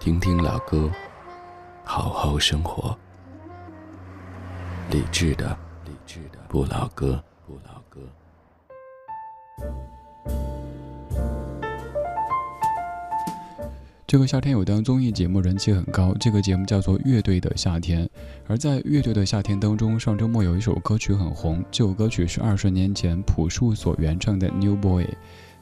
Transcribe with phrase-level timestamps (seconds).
[0.00, 0.90] 听听老歌，
[1.84, 2.98] 好好生活。
[4.90, 5.54] 理智的，
[5.84, 8.00] 理智的不老歌，不老歌。
[14.06, 18.06] 这个夏天有档综艺节目人气很高，这个节目叫做《乐队的夏天》。
[18.48, 25.04] 而在《乐队的夏天》当中，上周末有一首歌曲很红，这首歌曲是二十年前朴树所原唱的《New Boy》。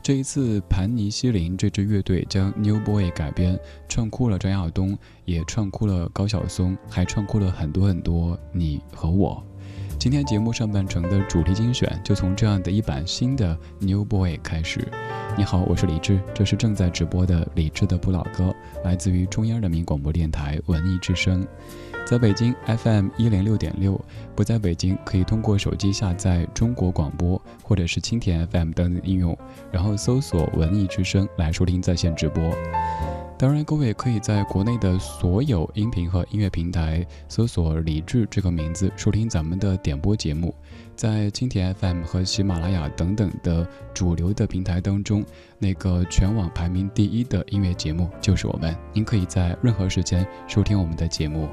[0.02, 4.96] 这一次，盘尼西林这支乐队将《New Boy》改编，唱哭了张亚东，
[5.26, 9.44] 也唱哭了高晓松，还唱哭了很多很多你和我。
[9.98, 14.86] 今天节目上半程的主题精选，就从这样的一版新的《New Boy》开始。
[15.38, 21.46] 你好，我是李志，这是正在直播的李志的不老歌，来自于中央人民广播电台文艺之声。
[22.04, 24.00] 在北京 FM 一零六点六，
[24.34, 29.38] 不在北京可以通过手机下载中国广播或者是蜻蜓 FM 等应用，
[29.70, 32.42] 然后搜索“文艺之声”来收听在线直播。
[33.38, 40.52] 当然，各位可以在国内的所有音频和音乐平台搜索“李志”这个名字收听咱们的点播节目。
[40.96, 43.64] 在蜻蜓 FM 和喜马拉雅等等的
[43.94, 45.24] 主流的平台当中，
[45.56, 48.76] 那个全网排名第一的音乐节目就是我们。
[48.92, 51.48] 您可以在任何时间收听我们的节目。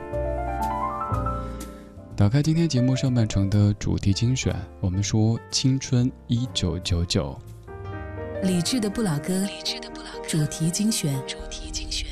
[2.16, 7.38] 打开今天节目上半程的主题精选，我们说青春一九九九，
[8.42, 9.46] 理智的不老歌，
[10.28, 11.14] 主题精选。
[11.28, 12.05] 主题精选。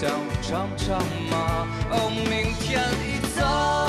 [0.00, 0.08] 想
[0.40, 0.98] 尝尝
[1.30, 1.68] 吗？
[1.90, 3.79] 哦明天一早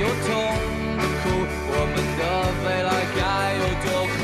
[0.00, 0.08] 有痛
[0.96, 1.28] 苦，
[1.68, 2.20] 我们的
[2.64, 3.20] 未来该
[3.58, 4.18] 有多酷。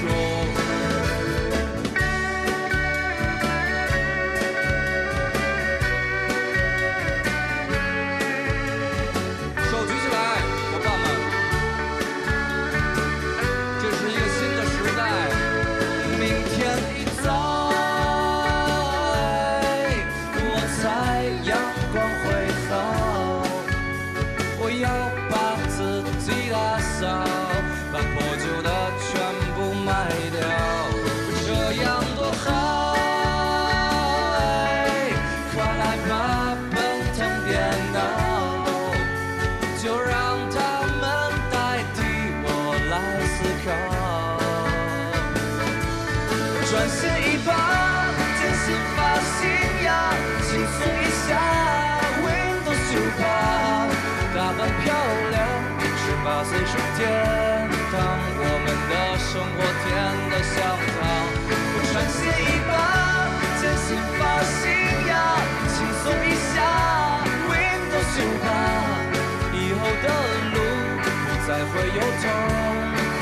[9.69, 10.17] 手举起来，
[10.73, 11.05] 伙伴们。
[13.82, 14.99] 这是一个新的时代，
[16.19, 16.25] 明
[16.55, 16.56] 天
[16.96, 17.25] 已在。
[20.40, 20.43] 我
[20.82, 20.84] 在
[21.50, 21.50] 阳。
[64.47, 64.63] 心
[65.09, 65.13] 呀
[65.69, 66.55] 轻松一下
[67.49, 68.47] windows 九八
[69.53, 70.07] 以后的
[70.55, 70.57] 路
[71.25, 72.25] 不再会有痛
[73.17, 73.19] 苦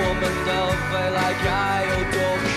[0.00, 0.50] 我们的
[0.90, 1.46] 未来该
[1.90, 2.47] 有多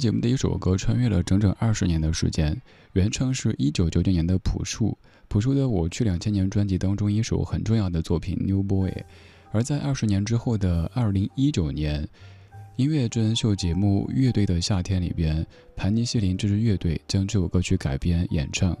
[0.00, 2.58] 节目的一首歌穿越了整整二十年的时间，
[2.94, 4.96] 原唱是一九九九年的朴树，
[5.28, 8.90] 朴树的《我去两千年》专辑当中一首很重要的作品《New Boy》，
[9.52, 12.08] 而在二十年之后的二零一九年，
[12.76, 18.74] 音乐真人秀节目《乐队的夏天》里边，盘尼西林这支乐队将这首歌曲改编演唱，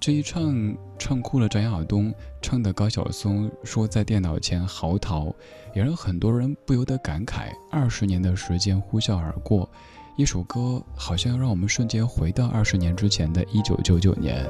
[0.00, 2.12] 这一唱唱哭了张亚东，
[2.42, 5.32] 唱的高晓松说在电脑前嚎啕，
[5.72, 9.70] 也让很多人不由得感慨，二十年的时间呼啸而过。
[10.18, 14.44] 一首歌好像要让我们瞬间回到二十年之前的一九九九年。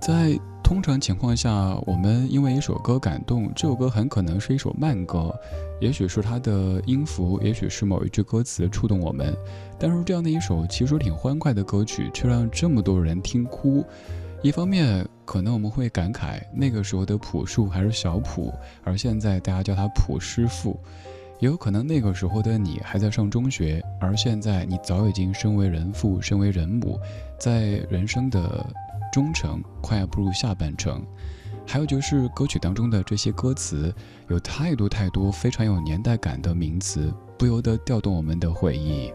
[0.00, 5.32] 在通常情况下，我们因为一首歌感动，这首歌很可能是一首慢歌，
[5.80, 9.32] 也许是它的音符，也许是某一句歌词触动我们。
[9.78, 13.84] 但是这样的一首其实挺欢快的歌曲，却让这么多人听哭。
[14.46, 18.54] 一方面，可能我们会感慨那个时候的朴树还是小朴，
[18.84, 20.78] 而现在大家叫他朴师傅；
[21.40, 26.96] 也有可能那个时候的你还在上中学，而现在你早已经身为人父、身为人母，
[27.40, 28.64] 在人生的
[29.12, 31.04] 中程快要步入下半程。
[31.66, 33.92] 还有就是歌曲当中的这些歌词，
[34.28, 39.12] 有太多太多非常有年代感的名词，不由得调动我们的回忆。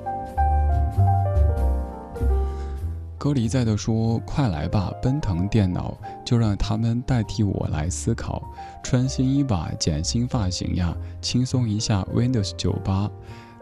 [3.22, 5.96] 歌里在的说：“快来吧，奔腾电脑，
[6.26, 8.42] 就让他们代替我来思考。
[8.82, 10.92] 穿新衣吧，剪新发型呀，
[11.22, 12.02] 轻松一下。
[12.16, 13.08] Windows 九八，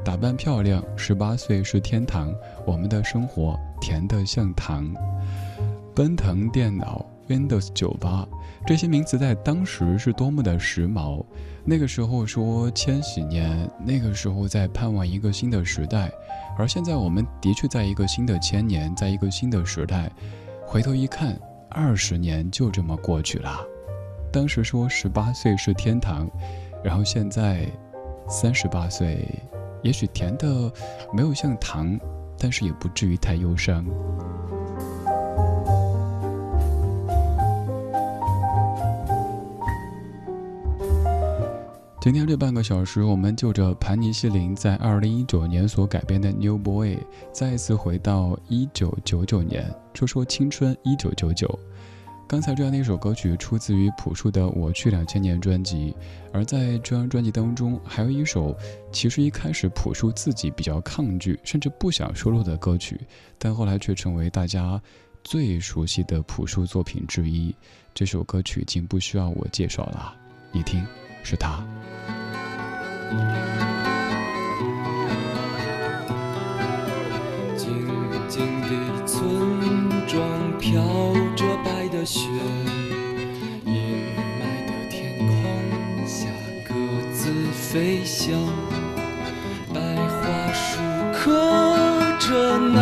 [0.01, 2.33] 打扮漂亮，十八岁是天堂。
[2.65, 4.89] 我们的生活甜得像糖。
[5.93, 8.27] 奔腾电脑，Windows 九八，
[8.65, 11.23] 这些名词在当时是多么的时髦。
[11.63, 16.11] 那个时候说千禧年，那个时候在盼望一个新的时代。”
[16.57, 20.11] 而现在，我们的确在一个新的千年，在一个新的时代。
[20.65, 21.39] 回头一看，
[21.69, 23.65] 二十年就这么过去了。
[24.31, 26.29] 当时说十八岁是天堂，
[26.83, 27.65] 然后现在
[28.27, 29.25] 三十八岁，
[29.81, 30.69] 也许甜的
[31.13, 31.97] 没有像糖，
[32.37, 33.85] 但是也不至于太忧伤。
[42.01, 46.95] 今天这半个小时，我们就着盘尼西林在二零一九年所改编的《New Boy》，
[47.33, 51.59] 再一次回到一九九九年，说说青春一九九九。
[52.25, 55.93] 刚才这样的一首歌曲出自于朴树的《我去两千年》专辑，
[56.31, 58.55] 而在这张专辑当中，还有一首
[58.93, 62.97] 其实一开始朴树自己比较抗拒，甚至不想收录的歌曲，
[63.37, 64.81] 但后来却成为大家
[65.21, 67.53] 最熟悉的朴树作品之一。
[67.93, 70.15] 这首歌曲已经不需要我介绍了，
[70.53, 70.81] 你听。
[71.23, 71.59] 是他。
[77.57, 77.67] 静
[78.27, 79.19] 静的村
[80.07, 80.81] 庄飘
[81.35, 82.29] 着白的雪，
[83.65, 83.73] 阴
[84.39, 86.27] 霾的天空下
[86.67, 86.73] 各
[87.11, 88.33] 自飞翔。
[89.73, 90.79] 白桦树
[91.13, 91.21] 刻
[92.19, 92.77] 着那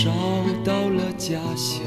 [0.00, 0.12] 烧
[0.64, 1.82] 到了家乡，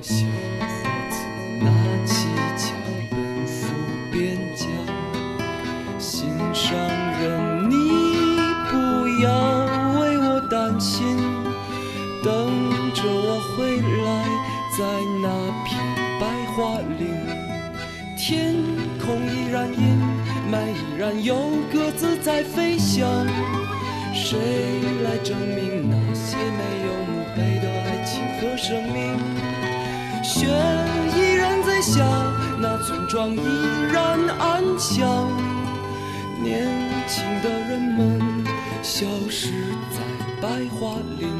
[0.00, 1.16] 小伙子
[1.60, 1.66] 拿
[2.06, 2.72] 起枪
[3.10, 3.66] 奔赴
[4.12, 4.68] 边疆。
[5.98, 6.70] 心上
[7.20, 7.74] 人，你
[8.70, 8.76] 不
[9.24, 9.28] 要
[9.98, 11.18] 为我担心，
[12.22, 12.30] 等
[12.94, 14.08] 着我回来，
[14.78, 14.78] 在
[15.20, 15.26] 那
[15.66, 15.68] 片
[16.20, 16.22] 白
[16.54, 17.02] 桦林，
[18.16, 18.54] 天
[19.00, 19.98] 空依然阴
[20.48, 21.34] 霾，依然有
[21.72, 23.26] 鸽子在飞翔。
[24.12, 24.38] 谁
[25.02, 25.79] 来证明
[33.28, 33.40] 依
[33.92, 35.26] 然安详。
[36.42, 36.66] 年
[37.06, 38.44] 轻的人们
[38.82, 39.50] 消失
[39.90, 40.00] 在
[40.40, 40.48] 白
[40.78, 41.39] 桦林。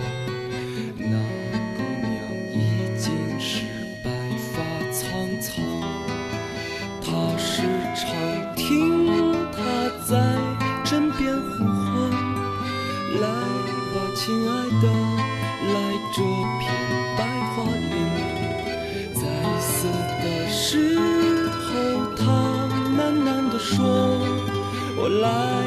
[25.23, 25.60] 我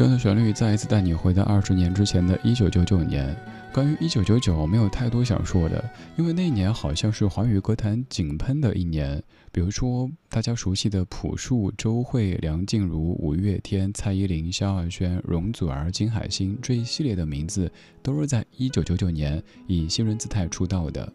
[0.00, 3.36] 这样的旋律再一次带你回到二十年之前的一九九九年。
[3.70, 5.84] 关于一九九九，没有太多想说的，
[6.16, 9.22] 因为那一年好像是华语歌坛井喷的一年。
[9.52, 17.68] 比如说大家熟悉的朴树、周蕙、梁静茹、五月天、蔡依林、萧亚轩、容祖儿、金海心这一系列的名字，
[18.00, 21.12] 都是在一九九九年以新人姿态出道的。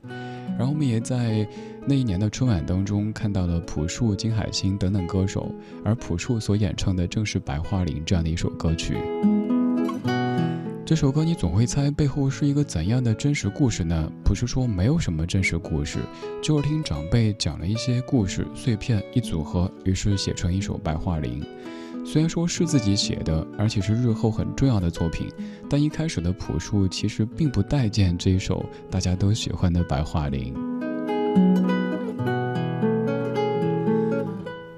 [0.58, 1.48] 然后我们也在
[1.88, 5.50] 那一年的春晚当中看到了朴树、金海心等等歌手，
[5.86, 8.96] 而朴树所演唱的正是《白桦林》这样的一首歌曲。
[10.86, 14.08] 这首歌你总会猜背后是一个怎样的真实故事呢？
[14.24, 15.98] 不是说没有什么真实故事，
[16.44, 21.42] 就是听长辈讲了一些故事碎片一组合，于是写成一首《白桦林》。
[22.06, 25.28] 虽然说是自己写的，而且是日后很重要的作品，
[25.68, 30.54] 但一开始的朴树其实并不待见这一首大家都喜欢的《白桦林》。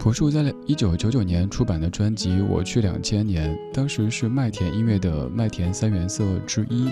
[0.07, 6.89] 朴树在一九九九年出版的专辑《我去两千年》，当时是麦田音乐的麦田三原色之一。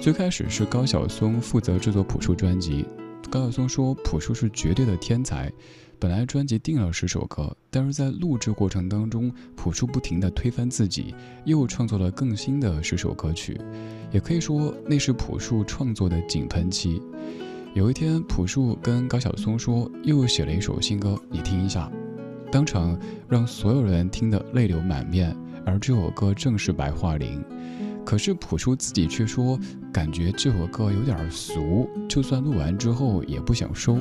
[0.00, 2.86] 最开始是高晓松负责制作朴树专辑，
[3.28, 5.52] 高晓松说朴树是绝对的天才。
[5.98, 11.12] 本来专辑定了十首歌，但是在录制过程当中，朴树不停地推翻自己，
[11.44, 13.60] 又创作了更新的十首歌曲。
[14.12, 17.02] 也可以说那是朴树创作的井喷期。
[17.74, 21.90] 有一天，朴树跟高晓松说又写了一首新歌，你听一下。
[22.52, 22.98] 当场
[23.30, 27.40] 让所有人听得泪流满面，而这首歌正是《白桦林》。
[28.04, 29.58] 可是朴树自己却说，
[29.90, 33.96] 感觉这首歌有点俗，就算录完之后也不想收。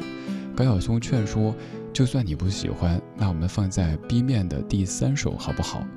[0.53, 1.55] 高晓松劝说，
[1.93, 5.87] 就算你不喜欢，那我们放在 B 面的第三首好不好？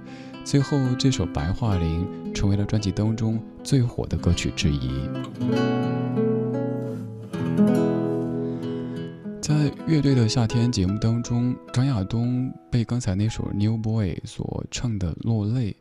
[0.45, 4.91] 最后这首《白桦林》成为了专辑当中最火的歌曲之一。
[9.87, 15.77] 乐队的夏天节目当中，张亚东被刚才那首《New Boy》所唱的落泪，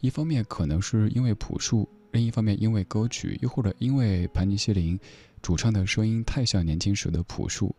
[0.00, 5.00] 一方面可能是因为朴树，另一方面因为歌曲，又或者因为盘尼西林
[5.40, 7.74] 主唱的声音太像年轻时的朴树，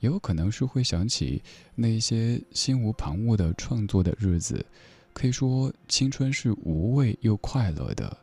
[0.00, 1.42] 也有可能是会想起
[1.74, 4.64] 那些心无旁骛的创作的日子。
[5.12, 8.16] 可以说，青春是无畏又快乐的。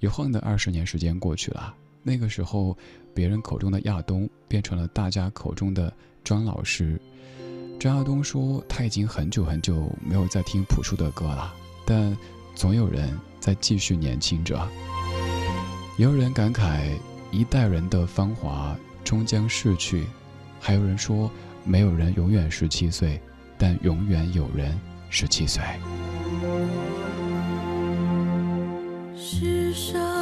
[0.00, 1.74] 一晃的二十年时间过去了。
[2.02, 2.74] 那个时候，
[3.12, 5.92] 别人口中的亚东变成了大家口中的
[6.28, 7.00] 张老师。
[7.80, 11.54] 张亚东说他已经很久很久没有再听朴树的歌了，
[11.86, 12.14] 但
[12.54, 14.68] 总有人在继续年轻着。
[15.96, 16.90] 也有人感慨
[17.30, 20.04] 一代人的芳华终将逝去，
[20.60, 21.30] 还有人说
[21.64, 23.18] 没有人永远十七岁，
[23.56, 25.62] 但永远有人十七岁。
[29.16, 30.17] 世上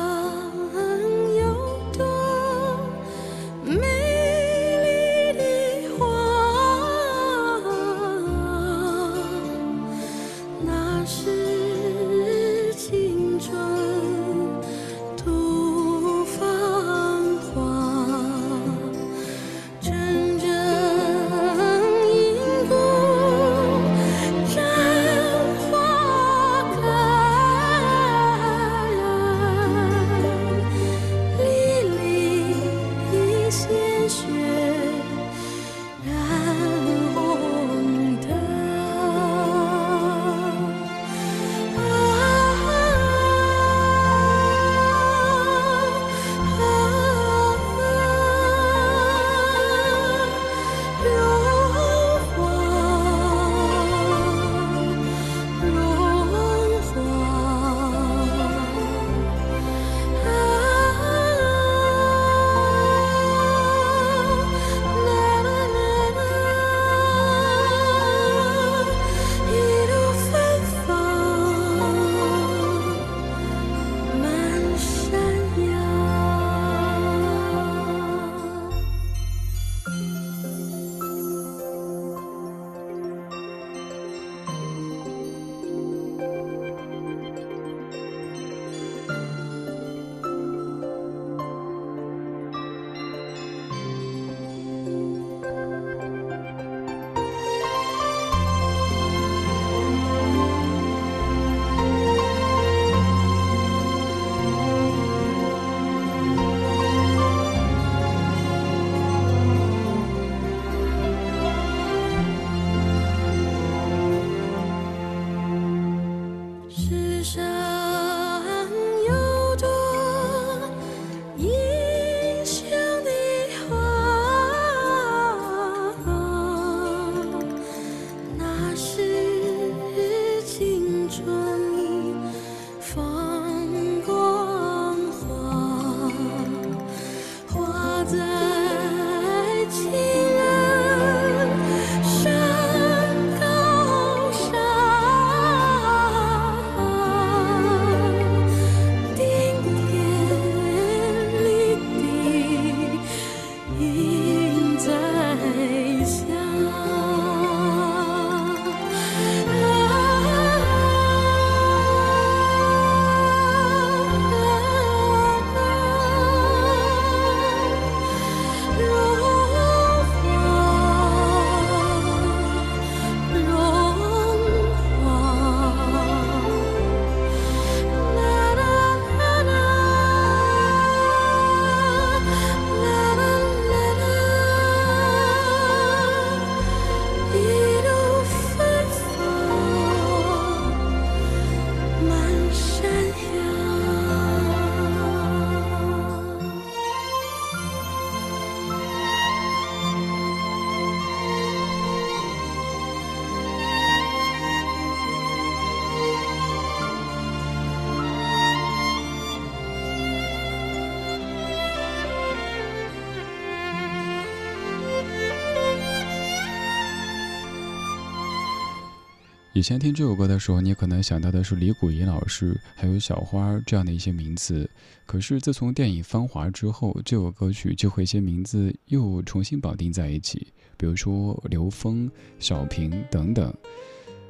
[219.56, 224.68] 以前听这首歌的时候，你可能想到的是李谷一老师，还有小花这样的一些名字。
[225.06, 233.50] 可是自从电影《芳华》之后，这首歌曲就和一些名字又重新绑定在一起，比如说刘峰、小平等等。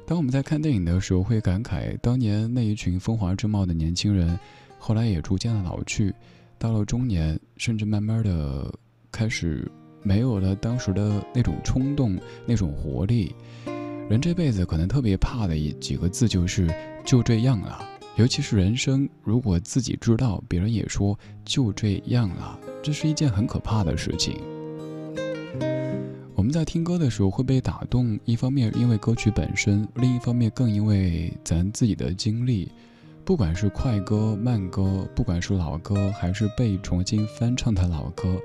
[0.05, 4.39] 当我们在看电影的时候，会感慨当年那一群风华正茂的年轻人，
[4.79, 6.15] 后来也逐渐的老去，
[6.57, 8.73] 到了中年，甚至慢慢的
[9.11, 9.69] 开始
[10.03, 13.35] 没有了当时的那种冲动、那种活力。
[14.09, 16.73] 人这辈子可能特别怕的一几个字就是
[17.05, 24.39] 就这样了，尤其是人生，如果自己知道，别人也说就这样了，这是一件很可怕的事情。
[26.35, 32.71] 我们在听歌的时候会被打动，一方面因为歌曲本身，另一方面更因为咱自己的经历。
[33.25, 38.39] 不管是快歌、慢歌，不管是老歌还是被重新翻唱的老歌，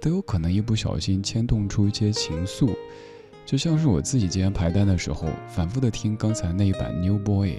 [0.00, 2.72] 都有可能一不小心牵动出一些情愫。
[3.50, 7.50] 就像是我自己今天排单的时候，反复的听刚才那一版《New Boy》，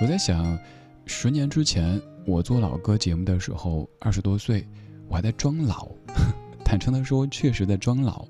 [0.00, 0.58] 我在想，
[1.06, 4.66] 十年之前我做老歌节目的时候，二十多岁，
[5.06, 5.86] 我还在装老。
[6.66, 8.26] 坦诚的说，确实在装老，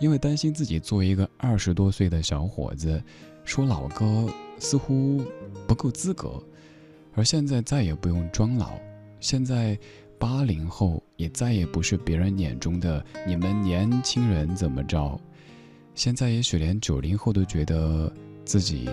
[0.00, 3.00] 因为担心自己作为一个二十多岁的小伙子，
[3.44, 5.22] 说老歌似乎
[5.68, 6.42] 不够资格。
[7.14, 8.72] 而现在再也不用装老，
[9.20, 9.78] 现在
[10.18, 15.16] 八零后也再也不是别人眼中的你们年轻人怎么着。
[15.94, 18.12] 现在也许连九零后都觉得
[18.44, 18.90] 自己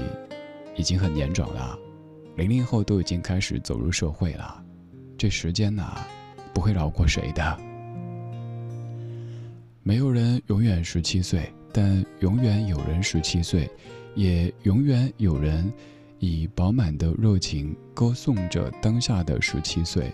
[0.78, 1.78] 已经很年长了，
[2.36, 4.64] 零零后都已经开始走入社会了。
[5.18, 5.98] 这时间呐，
[6.54, 7.60] 不会饶过谁的。
[9.82, 13.68] 没有人永远十七岁，但永远有人十七岁，
[14.14, 15.74] 也永远有人
[16.20, 20.12] 以饱满的热情歌颂着当下的十七岁。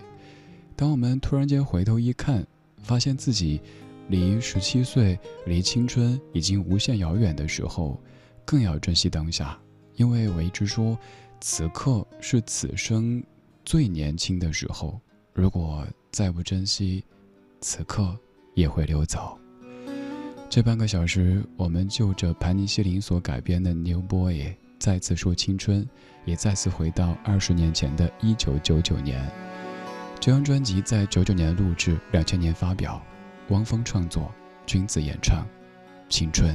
[0.74, 2.48] 当我们突然间回头一看，
[2.82, 3.62] 发现自己。
[4.10, 8.02] 离十七岁，离青春已经无限遥远的时候，
[8.46, 9.60] 更要珍惜当下，
[9.96, 10.98] 因为我一直说，
[11.42, 13.24] 此刻是此生
[13.66, 15.00] 最年轻的时候。
[15.34, 17.04] 如果再不珍惜，
[17.62, 18.18] 此刻
[18.56, 19.38] 也会溜走。
[20.50, 24.36] 这半个小时，我们就着盘尼西林所改编的《New Boy》，
[24.80, 25.88] 再次说青春，
[26.26, 29.30] 也再次回到二十年前的一九九九年。
[30.20, 33.00] 这张专辑在九九年录制，两千年发表。
[33.50, 34.30] 汪峰创作，
[34.66, 35.46] 君子演唱，
[36.10, 36.54] 《青春》。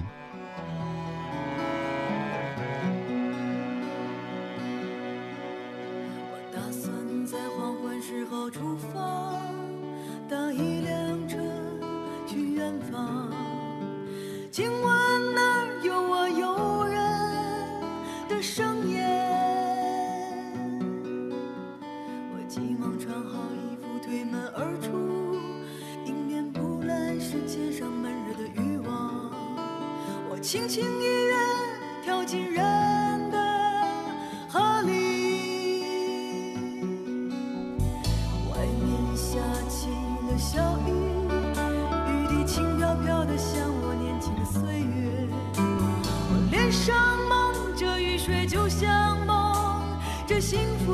[48.12, 50.92] 泪水，就像梦着幸福。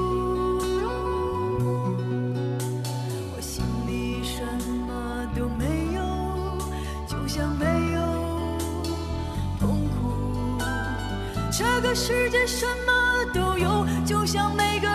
[3.34, 4.44] 我心里什
[4.86, 6.00] 么都没有，
[7.08, 8.00] 就像没有
[9.58, 10.62] 痛苦。
[11.50, 14.88] 这个世界什么都有，就像每个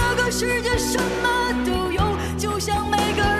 [0.00, 3.39] 这个世界什么都有，就像每个人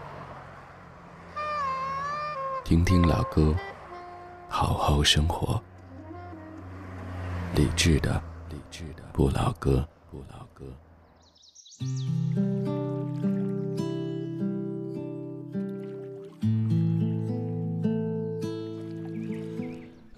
[2.71, 3.53] 听听老歌，
[4.47, 5.61] 好好生活。
[7.53, 10.63] 理智的，理智的不老歌，不老歌。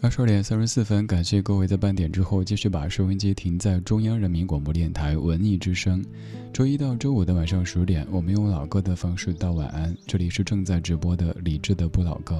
[0.03, 6.03] 二十二点三十四分，感谢各位在半点之后继续把收音机停在中央人民广播电台文艺之声。
[6.51, 9.95] 周一到周五的晚上十点，我们用老歌的方式道晚安。
[10.05, 12.37] 这里是正在直播的理智的不老歌。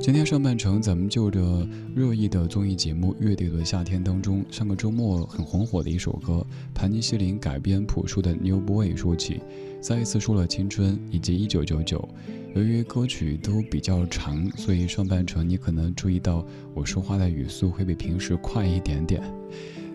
[0.00, 9.40] 今天上半程，咱们就着热议的综艺节目《月底的夏天》当中，上个周末很红火的一首歌，盘尼西林改编朴树的《New Boy》说起，
[9.80, 12.08] 再一次说了青春以及一九九九。
[12.54, 19.22] 由于歌曲都比较长，所以上半程你可能注意到我说话的语速会比平时快一点点。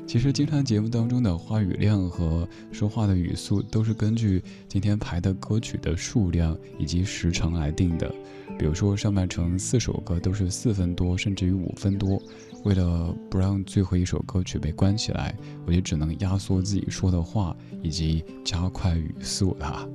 [0.05, 8.13] 其实，经常节目当中的话语量和说话的语速都是根据今天排的歌曲的数量以及时长来定的。
[8.57, 12.21] 比如说，上半程四首歌都是四分多，甚至于五分多。
[12.65, 15.33] 为了不让最后一首歌曲被关起来，
[15.65, 19.87] 我就只能压缩自己说的话以及加快语速了。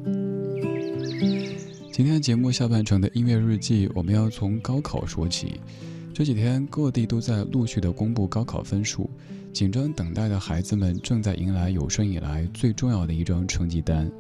[1.97, 5.61] 今天节目下半程的音乐日记，我们要从高考说起。
[6.13, 9.09] 这几天各地都在陆续的公布高考分数，
[9.53, 14.11] 紧张等待的孩子们正在迎来有生以来最重要的一张成绩单。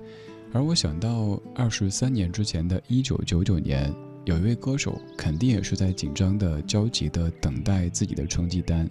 [0.52, 3.92] 而我想到二十三年之前的一九九九年，
[4.24, 8.88] 有一位歌手肯定也是在紧张的、焦急的等待自己的成绩单。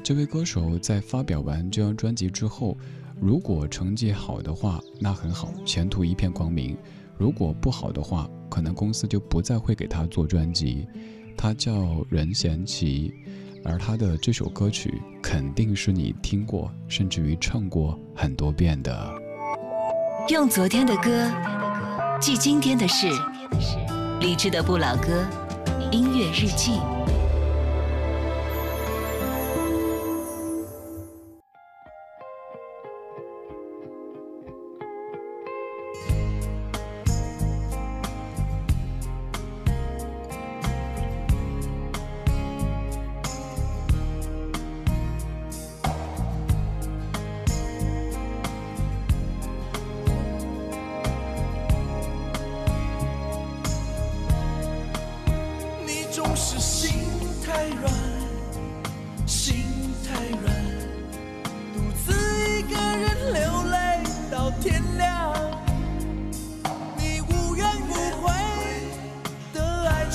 [0.00, 2.78] 这位歌手在发表完这张专辑之后，
[3.20, 6.76] 如果成绩好的话，那很好，前途一片光明。
[7.16, 10.86] 如果不好的话，可能公司就不再会给他做专辑。
[11.36, 13.14] 他叫任贤齐，
[13.64, 19.12] 而他的这首歌曲肯定是你听过，甚至于唱过很多遍的。
[20.28, 21.30] 用昨天的歌
[22.20, 23.08] 记今天的事，
[24.20, 25.26] 理智的不老歌，
[25.90, 26.78] 音乐日记。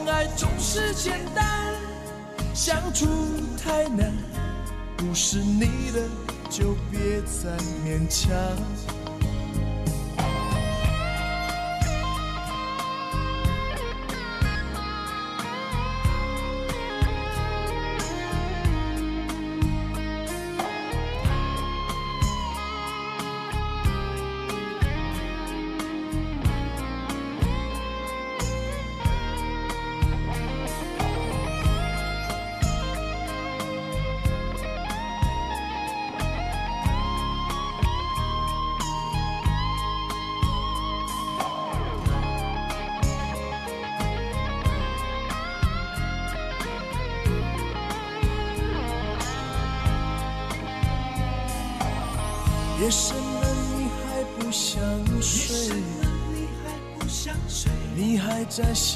[0.00, 1.74] 相爱总是简单，
[2.54, 3.06] 相处
[3.62, 4.10] 太难，
[4.96, 6.08] 不是你的
[6.48, 7.50] 就别再
[7.84, 8.32] 勉强。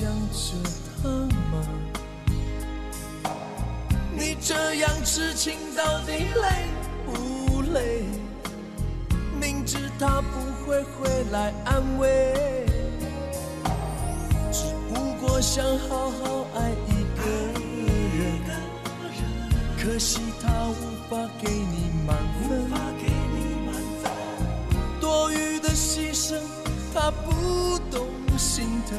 [0.04, 0.70] 想着
[1.02, 1.08] 他
[1.50, 1.64] 吗？
[4.14, 6.68] 你这样痴情到底累
[7.06, 8.04] 不累？
[9.40, 12.66] 明知他不会回来安慰，
[14.52, 17.24] 只不过想好好爱一个
[18.18, 18.22] 人，
[19.78, 20.72] 可惜他无
[21.08, 22.14] 法给你满
[22.46, 22.70] 分。
[25.00, 26.36] 多余的牺牲，
[26.92, 28.98] 他不懂心疼。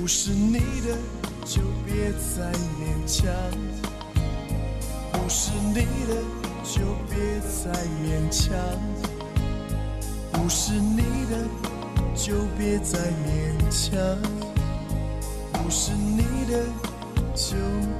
[0.00, 0.96] 不是你的
[1.44, 3.30] 就别再勉强，
[5.12, 5.74] 不是你
[6.08, 6.16] 的
[6.64, 7.70] 就别再
[8.02, 8.56] 勉强，
[10.32, 11.46] 不是你的
[12.14, 13.92] 就别再勉强，
[15.52, 16.64] 不是你的
[17.34, 17.54] 就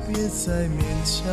[0.08, 1.30] 别再勉强。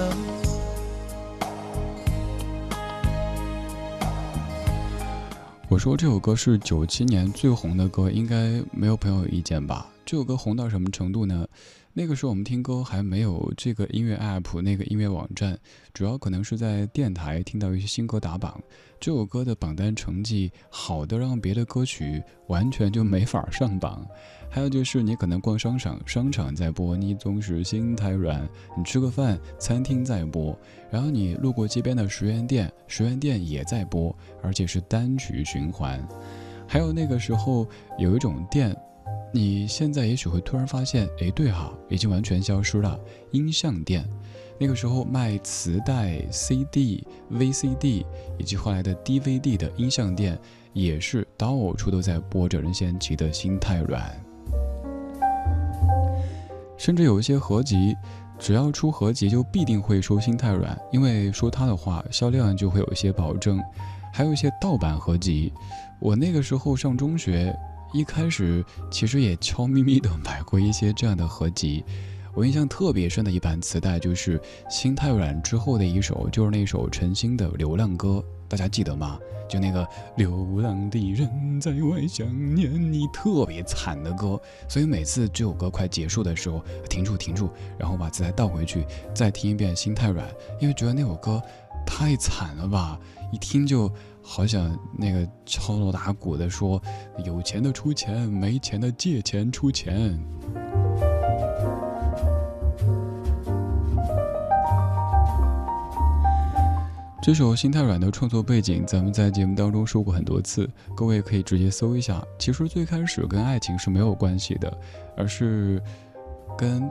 [5.70, 9.88] 我说这首歌是九七年最红的歌，应该没有朋友有意见吧？
[10.08, 11.46] 这首歌红到什么程度呢？
[11.92, 15.60] 那个时候我们听歌还没有这个音乐 app，那个音乐网站，
[15.94, 18.58] 主要可能是在电台听到一些新歌打榜。
[19.02, 24.08] 这首歌的榜单成绩好的让别的歌曲完全就没法上榜。
[24.50, 30.58] 还有就是你可能逛商场，商场在播，你总是心太软；你吃个饭，餐厅在播，
[30.90, 36.02] 然后你路过街边的十元店，十元店也在播，而且是单曲循环。
[36.66, 37.68] 还有那个时候
[37.98, 38.74] 有一种店，
[39.34, 43.00] 你现在也许会突然发现，哎，对哈，已经完全消失了。
[43.32, 44.06] 音像店，
[44.58, 48.06] 那个时候卖磁带、CD、VCD
[48.38, 50.40] 以及后来的 DVD 的音像店，
[50.74, 54.02] 也是到处都在播着任贤齐的《心太软》。
[56.78, 57.96] 甚至有一些合集，
[58.40, 63.60] 只要出合集就必定会说心太软，因为说他的话销量就会有一些保证。
[64.14, 65.54] 还有一些盗版合集，
[66.00, 67.56] 我那个时候上中学，
[67.94, 71.84] 一开始其实也悄咪咪的买过一些这样的合集。
[72.34, 74.38] 我印象特别深的一盘磁带就是
[74.70, 79.18] 《心太软》之后的一首，就是那首陈星的《流浪歌》，大家记得吗？
[79.50, 84.40] 就那个流浪的人在外想念你，特别惨的歌。
[84.68, 88.86] 所以每次这首歌快结束的时候，停住停住，然后把磁带倒回去，
[89.16, 90.28] 再听一遍《心太软》，
[90.60, 91.42] 因为觉得那首歌
[91.88, 93.00] 太惨了吧，
[93.32, 93.92] 一听就
[94.30, 96.80] 好想那个敲锣打鼓的说，
[97.24, 100.20] 有钱的出钱，没钱的借钱出钱。
[107.24, 112.22] 这首《心太软》的创作背景，咱们在节目当中说过很多次，各位可以直接搜一下。
[112.38, 114.78] 其实最开始跟爱情是没有关系的，
[115.16, 115.82] 而是
[116.58, 116.84] 跟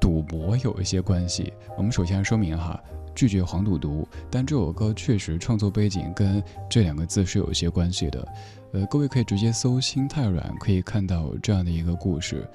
[0.00, 1.52] 赌博有一些关系。
[1.76, 2.80] 我们首先说明哈，
[3.14, 8.28] 拒绝黄赌毒，但这首歌确实创作背景跟这两个字是有一些关系的。
[8.72, 12.46] 呃，各位可以直接搜《心太软》，可以看到这样的一个故事。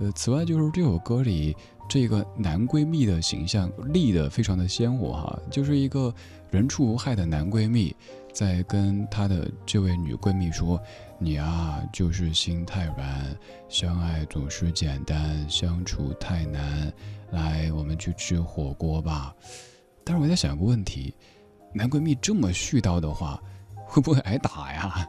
[0.00, 1.54] 呃，此外就是这首歌里
[1.88, 6.14] 这个男闺蜜的形象立得非常的鲜活哈，就是一个
[6.50, 7.94] 人畜无害的男闺蜜，
[8.32, 10.80] 在跟他的这位女闺蜜说
[11.18, 13.36] ：“你啊，就是心太软，
[13.68, 16.92] 相爱总是简单，相处太难。
[17.32, 19.34] 来，我们去吃火锅吧。”
[20.08, 21.14] 但是我在想一个问题，
[21.74, 23.38] 男闺蜜这么絮叨的话，
[23.84, 25.06] 会不会挨打呀？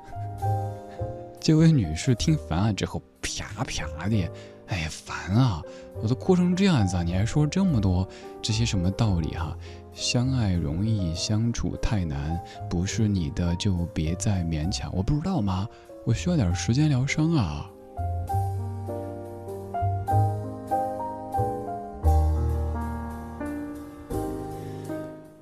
[1.39, 4.30] 这位女士听烦了之后，啪啪的。
[4.68, 5.64] 哎，烦啊！
[6.02, 8.06] 我都哭成这样子，你还说这么多
[8.41, 9.58] 这些什么道理哈？
[9.93, 12.38] 相爱容易相处太难，
[12.70, 14.93] 不是你的就别再勉强。
[14.93, 15.66] 我不知道吗？
[16.06, 17.72] 我需要点时间疗伤啊。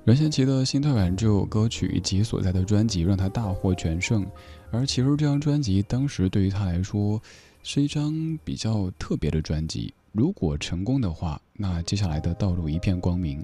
[0.08, 4.26] 任贤齐的《心太软》这首歌曲以及所在的专辑让他大获全胜，
[4.70, 7.20] 而其实这张专辑当时对于他来说。
[7.62, 9.92] 是一张比较特别的专辑。
[10.12, 13.42] 如果成功的话，那接下来的道路一片光明；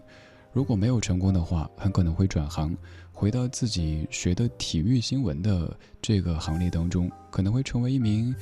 [0.52, 2.74] 如果没有成功的话，很可能会转行，
[3.12, 8.34] 回到自己学的体育新闻的这个行列当中，可能会成为一名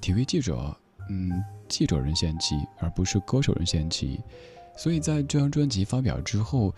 [0.00, 0.76] 体育记者。
[1.08, 1.30] 嗯，
[1.68, 4.18] 记者任贤齐，而不是歌手任贤齐。
[4.76, 6.74] 所以在这张专辑发表之后，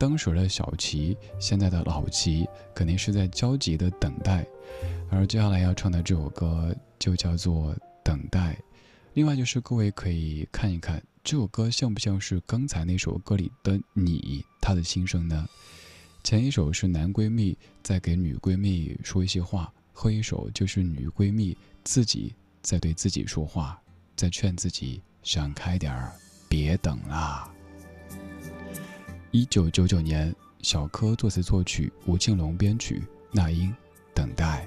[0.00, 4.44] 当时的小齐，现在的老齐，肯定是在焦急的等待。
[5.10, 7.76] 而接下来要唱的这首歌，就叫做。
[8.02, 8.58] 等待，
[9.12, 15.46] 另外就是各位可以看一看这首歌像不像是刚才那首歌里的你，他的心声呢？
[16.24, 23.80] 前一首是男闺蜜在给女闺蜜说一些话，后一首就是女闺蜜自己在对自己说话，
[24.16, 26.10] 在劝自己想开点儿，
[26.48, 27.48] 别等啦。
[29.32, 33.00] 一九九九年，小柯作词作曲，吴庆隆编曲，
[33.30, 33.72] 那英，
[34.12, 34.66] 等待。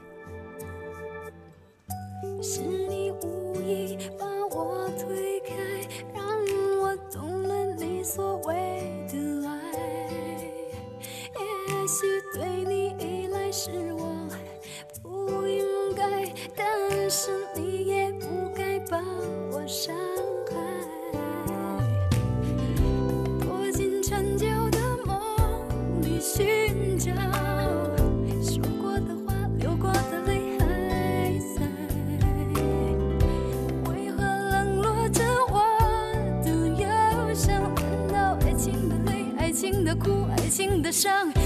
[40.84, 41.43] 的伤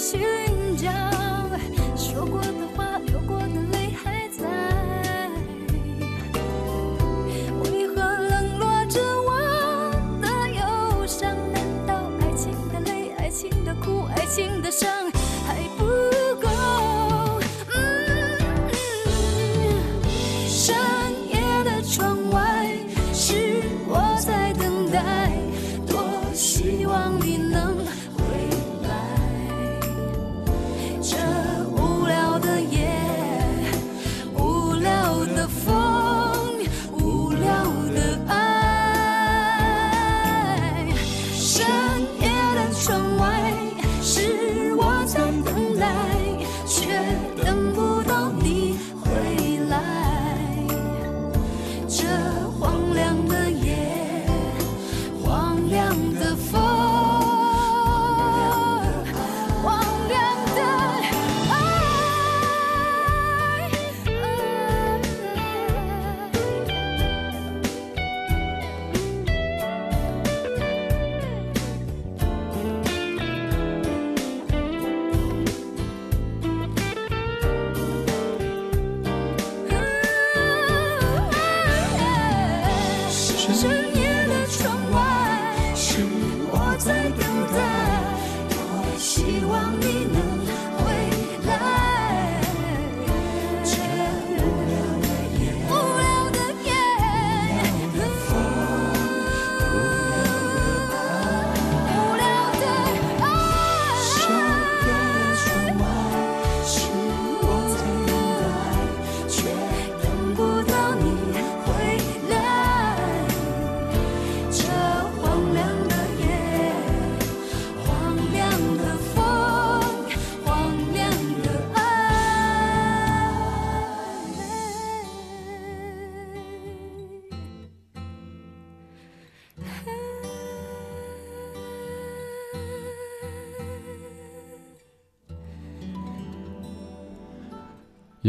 [0.00, 0.59] 心。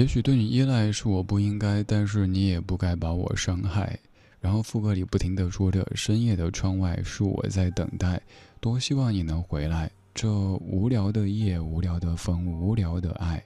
[0.01, 3.95] 也许对你依赖是我不应该，但是你也不该把我伤害。
[4.39, 8.19] 然后副歌里不停地说着：“深夜的窗外是我在等待，
[8.59, 13.39] 多希望你能回来。”这无聊的夜，无聊的风，无聊的爱。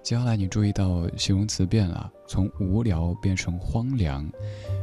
[0.00, 4.24] 接下来你注意到形容词变了，从无聊变成荒凉。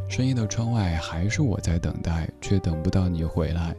[0.09, 3.73] 深夜的窗外还是我在等待，却等不到你回来。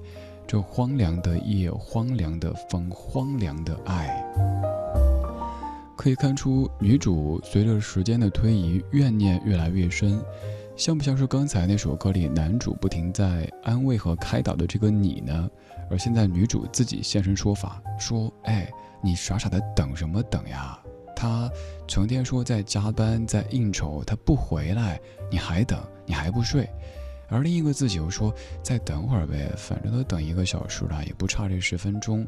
[0.46, 4.24] 这荒凉的夜，荒凉的风，荒凉的爱。
[5.96, 10.22] 可以看出，女主随着时间的推移，怨念越来越深。
[10.76, 15.50] 像不像是刚才那首歌里男主不停在安慰和开导的这个你呢？
[15.90, 18.70] 而现在女主自己现身说法，说：“哎，
[19.02, 20.78] 你傻傻的等什么等呀？
[21.16, 21.50] 他
[21.88, 26.68] 成天说在加班，在应酬，他不回来，你还等，你还不睡。”
[27.28, 28.32] 而另一个自己又说
[28.62, 32.26] ：“再等会儿呗，反正都等一个小时了，也不差这十分钟。”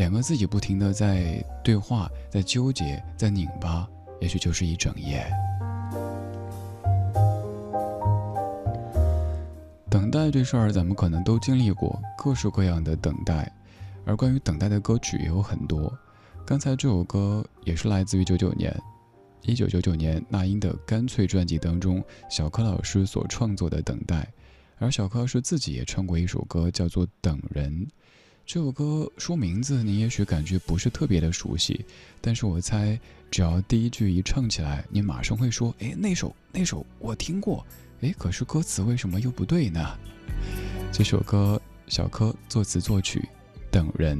[0.00, 3.86] 两个自己不停的在对话，在纠结，在拧巴，
[4.18, 5.30] 也许就是一整夜。
[9.90, 13.52] 等待这事儿，咱们可能都经历过各式各样的等待，
[14.06, 15.92] 而关于等待的歌曲也有很多。
[16.46, 18.74] 刚才这首歌也是来自于九九年，
[19.42, 24.22] 一九九九年那英的《干脆》专辑当中，小柯老师所创作的《等待》，
[24.78, 27.70] 而小柯是自己也唱过一首歌，叫做《等人》。
[28.52, 31.84] 这首歌说名字，你也许感觉不是特别的熟悉，
[32.20, 32.98] 但是我猜，
[33.30, 37.64] 只要第一句一唱起来，你马上会说：“哎，那首那首我听过。”
[38.02, 39.96] 哎，可是歌词为什么又不对呢？
[40.90, 43.24] 这首歌小柯作词作曲，
[43.70, 44.18] 等人。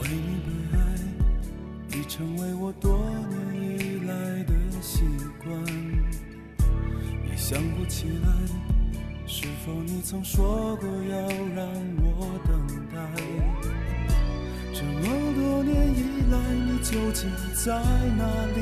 [0.00, 0.40] 为你
[0.72, 3.04] 被爱，已成为我多
[3.50, 5.02] 年以来的习
[5.44, 5.52] 惯。
[7.36, 8.32] 想不起来，
[9.34, 11.16] 是否你曾说过要
[11.56, 11.66] 让
[12.02, 12.52] 我等
[12.92, 13.00] 待？
[14.74, 15.00] 这么
[15.34, 17.72] 多年以来，你究竟在
[18.18, 18.60] 哪里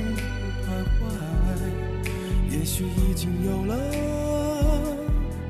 [0.62, 1.02] 徘徊？
[2.52, 3.74] 也许已经有了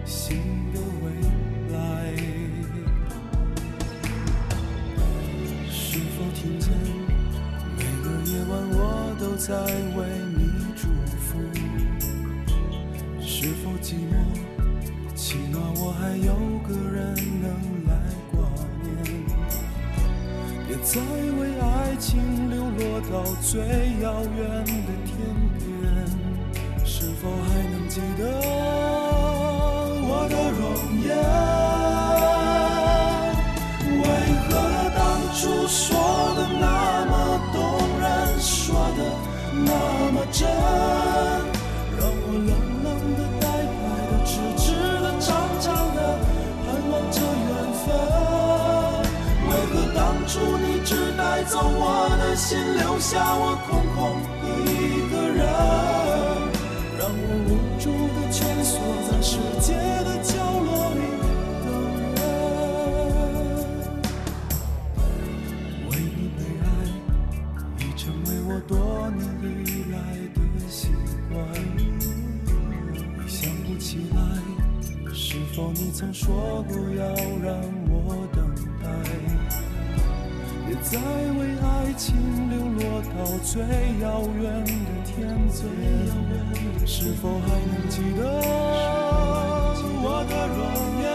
[0.06, 0.38] 新
[0.72, 1.12] 的未
[1.74, 2.16] 来，
[5.70, 6.72] 是否听见
[7.76, 9.52] 每个夜晚我都在
[9.98, 9.98] 为
[10.34, 10.40] 你
[10.74, 11.28] 祝福？
[13.20, 14.14] 是否寂寞，
[15.30, 16.34] 起码我还有
[16.66, 17.46] 个人能
[17.86, 17.94] 来
[18.32, 18.34] 挂
[18.82, 18.90] 念。
[20.66, 21.00] 别再
[21.38, 23.62] 为爱情流落到最
[24.02, 25.14] 遥远的天
[25.54, 25.62] 边。
[26.84, 28.22] 是否还能记得
[30.02, 30.66] 我的容
[31.06, 31.08] 颜？
[34.02, 34.04] 为
[34.48, 34.50] 何
[34.98, 35.00] 当
[35.36, 35.78] 初说
[36.34, 36.66] 的那
[37.06, 37.14] 么
[37.52, 37.56] 动
[38.00, 38.04] 人，
[38.40, 38.50] 说
[38.98, 39.00] 的
[39.54, 39.70] 那
[40.10, 40.42] 么真，
[47.84, 47.88] 分？
[49.48, 53.98] 为何当初你只带走我的心，留下我空空
[54.42, 55.40] 的一个人？
[56.98, 57.50] 让我无
[57.80, 58.78] 助的蜷缩
[59.08, 59.69] 在世界
[75.74, 77.04] 你曾说过要
[77.42, 77.54] 让
[77.88, 78.38] 我等
[78.82, 78.86] 待？
[80.66, 82.06] 别再为爱情
[82.48, 83.52] 流落到最
[84.00, 84.06] 遥
[84.40, 84.70] 远的
[85.04, 85.10] 天
[85.48, 85.60] 边。
[86.86, 88.20] 是否还能记得
[90.02, 90.60] 我的容
[91.02, 91.10] 颜？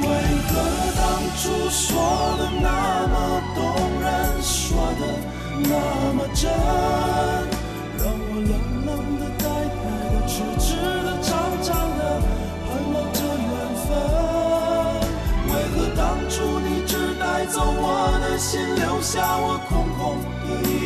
[0.00, 0.04] 为
[0.48, 0.50] 何
[0.96, 1.00] 当
[1.36, 1.40] 初
[1.70, 1.86] 说
[2.38, 2.66] 的那
[3.08, 3.14] 么
[3.54, 3.58] 动
[4.00, 4.06] 人，
[4.42, 4.52] 说
[5.00, 5.02] 的
[5.62, 5.72] 那
[6.14, 6.44] 么真，
[17.50, 20.77] 走我的心，留下我空空的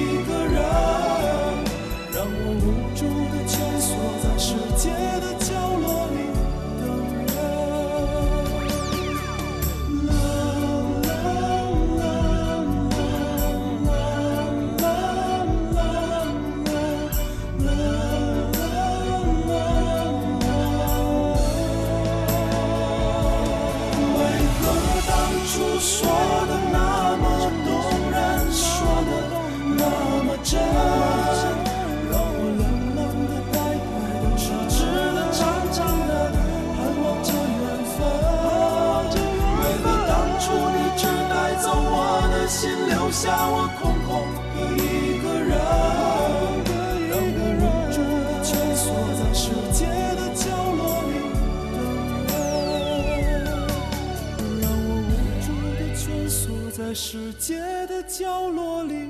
[56.94, 59.08] 世界的角落里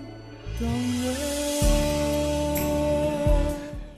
[0.59, 1.15] 等人。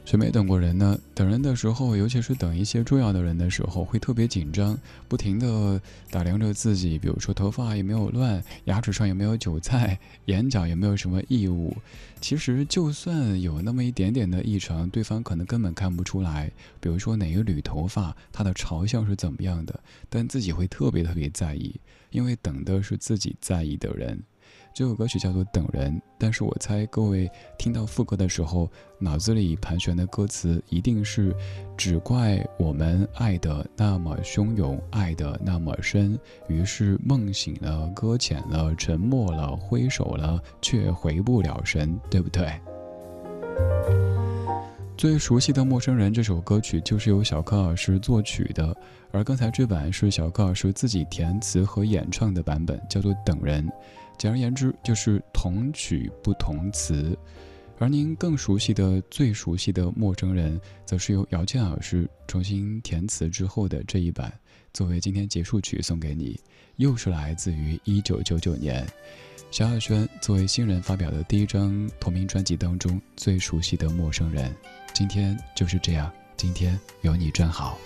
[0.05, 0.97] 谁没等过人呢？
[1.12, 4.78] 等人的时候，尤其是等一些重要的人的时候，会特别紧张，
[5.09, 11.76] 不停地打量着自己，比如说头发有没有乱，牙齿上有没有韭菜，眼角有没有什么异物。
[12.20, 16.53] 其实就算有那么一点点的异常，对方可能根本看不出来。
[16.80, 21.74] 比如说哪一缕头发，它的朝向是怎么样的，但自己会特别特别在意，
[22.14, 24.22] 因为等的是自己在意的人。
[24.72, 31.34] 这首歌曲叫做《等人》，但是我猜各位听到副歌的时候，脑子里盘旋的歌词一定是
[31.76, 44.03] “只怪我们爱得那么汹涌，爱得那么深，于是梦醒了，搁浅了，沉默了，挥手了，却回不了神”，对不对？
[44.97, 48.74] 最熟悉的《陌生人》这首歌曲就是由小柯老师作曲的，
[49.11, 53.66] 而刚才这版是小柯老师自己填词和演唱的版本，叫做《等人》。
[54.16, 57.16] 简而言之，就是同曲不同词。
[57.80, 64.32] 而您更熟悉的、最熟悉的《陌生人》，则是由姚谦老师重新填词之后的这一版，
[64.72, 66.38] 作为今天结束曲送给你。
[66.76, 68.86] 又是来自于一九九九年，
[69.51, 74.51] 萧亚轩作为新人发表的第一张同名专辑当中最熟悉的《陌生人》。
[74.95, 77.76] 今天就是这样，今天有你真好。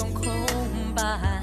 [0.00, 0.32] 种空
[0.94, 1.39] 白？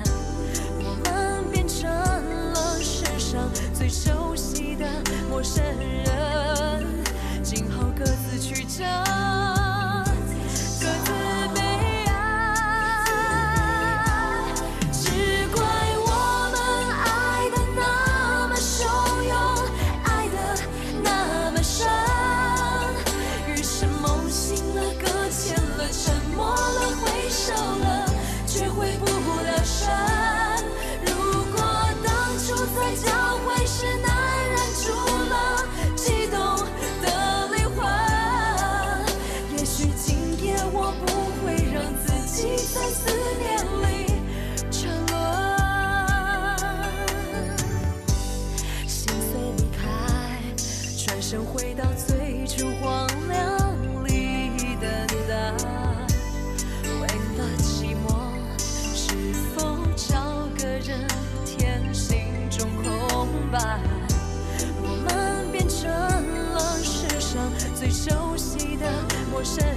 [69.56, 69.77] 们